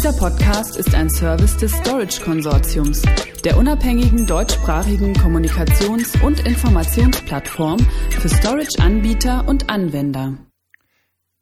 [0.00, 3.02] Dieser Podcast ist ein Service des Storage Konsortiums,
[3.44, 10.38] der unabhängigen deutschsprachigen Kommunikations- und Informationsplattform für Storage-Anbieter und Anwender.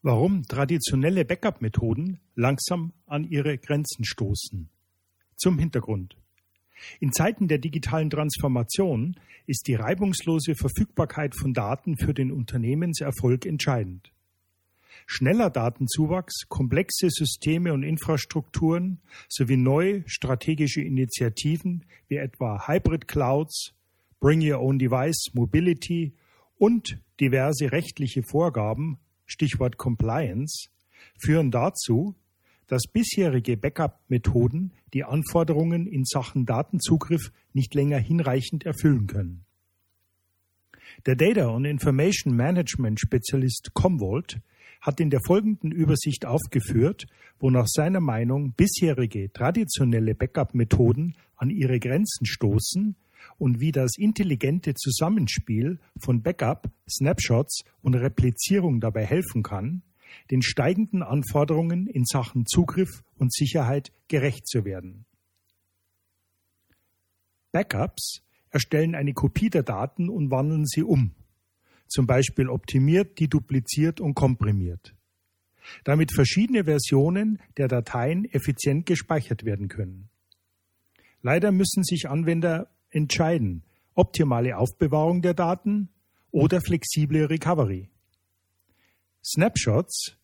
[0.03, 4.69] Warum traditionelle Backup-Methoden langsam an ihre Grenzen stoßen.
[5.37, 6.17] Zum Hintergrund.
[6.99, 9.15] In Zeiten der digitalen Transformation
[9.47, 14.11] ist die reibungslose Verfügbarkeit von Daten für den Unternehmenserfolg entscheidend.
[15.11, 23.73] Schneller Datenzuwachs, komplexe Systeme und Infrastrukturen sowie neue strategische Initiativen wie etwa Hybrid Clouds,
[24.21, 26.13] Bring Your Own Device, Mobility
[26.59, 30.69] und diverse rechtliche Vorgaben, Stichwort Compliance,
[31.19, 32.15] führen dazu,
[32.67, 39.47] dass bisherige Backup-Methoden die Anforderungen in Sachen Datenzugriff nicht länger hinreichend erfüllen können.
[41.07, 44.39] Der Data und Information Management Spezialist Commvault
[44.81, 47.07] hat in der folgenden Übersicht aufgeführt,
[47.39, 52.97] wo nach seiner Meinung bisherige traditionelle Backup-Methoden an ihre Grenzen stoßen
[53.39, 59.83] und wie das intelligente Zusammenspiel von Backup, Snapshots und Replizierung dabei helfen kann,
[60.31, 65.05] den steigenden Anforderungen in Sachen Zugriff und Sicherheit gerecht zu werden.
[67.53, 71.15] Backups erstellen eine Kopie der Daten und wandeln sie um,
[71.89, 74.95] zum Beispiel optimiert, dedupliziert und komprimiert,
[75.85, 80.09] damit verschiedene Versionen der Dateien effizient gespeichert werden können.
[81.23, 85.89] Leider müssen sich Anwender entscheiden, optimale Aufbewahrung der Daten
[86.31, 87.89] oder flexible Recovery.
[89.25, 90.17] Snapshots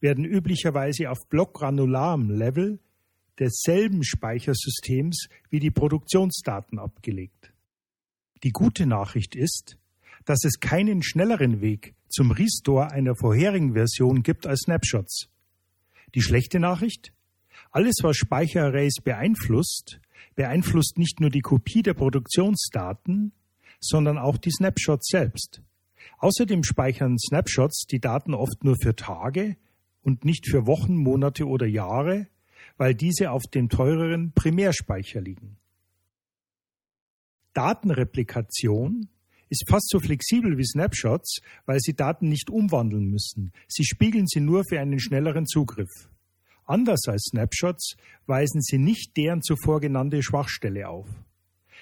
[0.00, 2.80] werden üblicherweise auf blockgranularem Level
[3.38, 7.52] desselben Speichersystems wie die Produktionsdaten abgelegt.
[8.42, 9.76] Die gute Nachricht ist,
[10.28, 15.30] dass es keinen schnelleren Weg zum Restore einer vorherigen Version gibt als Snapshots.
[16.14, 17.14] Die schlechte Nachricht?
[17.70, 20.02] Alles, was Speicherarrays beeinflusst,
[20.34, 23.32] beeinflusst nicht nur die Kopie der Produktionsdaten,
[23.80, 25.62] sondern auch die Snapshots selbst.
[26.18, 29.56] Außerdem speichern Snapshots die Daten oft nur für Tage
[30.02, 32.26] und nicht für Wochen, Monate oder Jahre,
[32.76, 35.56] weil diese auf dem teureren Primärspeicher liegen.
[37.54, 39.08] Datenreplikation
[39.48, 43.52] ist fast so flexibel wie Snapshots, weil sie Daten nicht umwandeln müssen.
[43.66, 45.90] Sie spiegeln sie nur für einen schnelleren Zugriff.
[46.64, 51.08] Anders als Snapshots weisen sie nicht deren zuvor genannte Schwachstelle auf.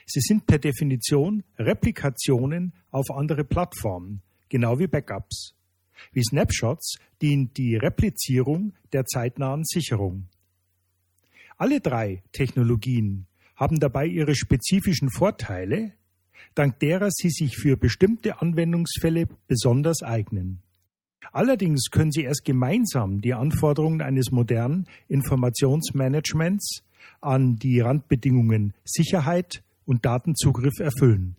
[0.06, 5.54] Sie sind per Definition Replikationen auf andere Plattformen, genau wie Backups.
[6.12, 10.28] Wie Snapshots dient die Replizierung der zeitnahen Sicherung.
[11.56, 13.26] Alle drei Technologien
[13.56, 15.94] haben dabei ihre spezifischen Vorteile,
[16.54, 20.60] dank derer sie sich für bestimmte Anwendungsfälle besonders eignen.
[21.32, 26.82] Allerdings können sie erst gemeinsam die Anforderungen eines modernen Informationsmanagements
[27.20, 31.36] an die Randbedingungen Sicherheit und Datenzugriff erfüllen.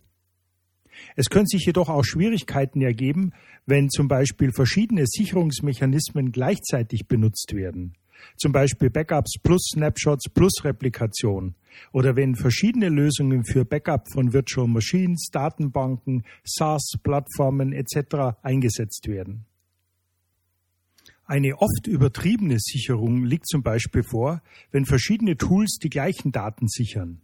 [1.16, 3.32] Es können sich jedoch auch Schwierigkeiten ergeben,
[3.66, 7.94] wenn zum Beispiel verschiedene Sicherungsmechanismen gleichzeitig benutzt werden.
[8.36, 11.54] Zum Beispiel Backups plus Snapshots plus Replikation.
[11.92, 18.38] Oder wenn verschiedene Lösungen für Backup von Virtual Machines, Datenbanken, SaaS-Plattformen etc.
[18.42, 19.44] eingesetzt werden.
[21.24, 27.20] Eine oft übertriebene Sicherung liegt zum Beispiel vor, wenn verschiedene Tools die gleichen Daten sichern.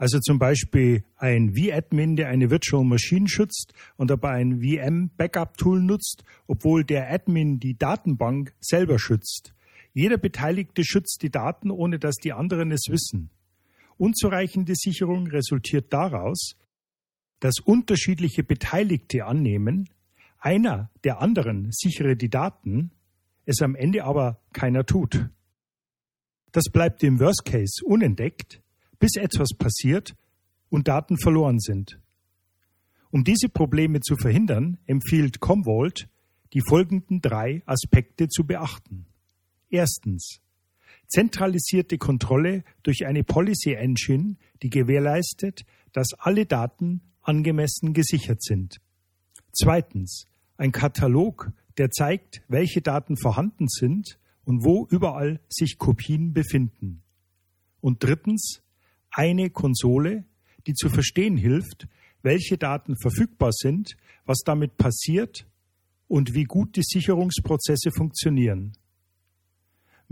[0.00, 5.58] Also zum Beispiel ein vAdmin, der eine Virtual Machine schützt und dabei ein VM Backup
[5.58, 9.54] Tool nutzt, obwohl der Admin die Datenbank selber schützt.
[9.92, 13.30] Jeder Beteiligte schützt die Daten, ohne dass die anderen es wissen.
[13.96, 16.56] Unzureichende Sicherung resultiert daraus,
[17.40, 19.88] dass unterschiedliche Beteiligte annehmen,
[20.38, 22.92] einer der anderen sichere die Daten,
[23.44, 25.28] es am Ende aber keiner tut.
[26.52, 28.62] Das bleibt im Worst Case unentdeckt
[29.00, 30.14] bis etwas passiert
[30.68, 31.98] und Daten verloren sind.
[33.10, 36.08] Um diese Probleme zu verhindern, empfiehlt Commvault,
[36.52, 39.06] die folgenden drei Aspekte zu beachten.
[39.70, 40.40] Erstens.
[41.08, 48.80] Zentralisierte Kontrolle durch eine Policy Engine, die gewährleistet, dass alle Daten angemessen gesichert sind.
[49.52, 50.26] Zweitens.
[50.56, 57.02] Ein Katalog, der zeigt, welche Daten vorhanden sind und wo überall sich Kopien befinden.
[57.80, 58.62] Und drittens
[59.10, 60.26] eine Konsole,
[60.66, 61.88] die zu verstehen hilft,
[62.22, 63.96] welche Daten verfügbar sind,
[64.26, 65.46] was damit passiert
[66.08, 68.72] und wie gut die Sicherungsprozesse funktionieren.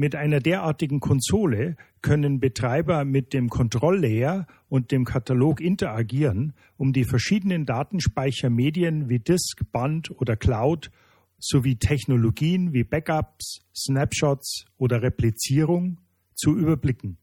[0.00, 7.02] Mit einer derartigen Konsole können Betreiber mit dem Kontrolllayer und dem Katalog interagieren, um die
[7.02, 10.92] verschiedenen Datenspeichermedien wie Disk, Band oder Cloud
[11.40, 15.98] sowie Technologien wie Backups, Snapshots oder Replizierung
[16.32, 17.18] zu überblicken.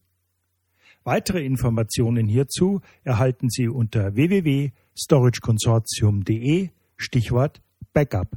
[1.02, 6.68] Weitere Informationen hierzu erhalten Sie unter www.storageconsortium.de
[6.98, 7.62] Stichwort
[7.94, 8.36] Backup.